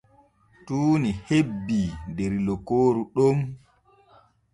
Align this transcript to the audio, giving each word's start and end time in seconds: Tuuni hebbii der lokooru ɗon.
Tuuni 0.69 1.11
hebbii 1.27 1.85
der 2.15 2.33
lokooru 2.47 3.03
ɗon. 3.15 3.37